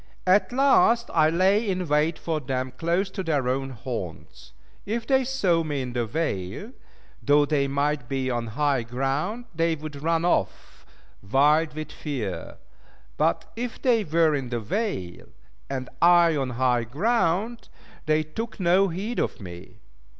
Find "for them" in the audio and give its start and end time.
2.17-2.71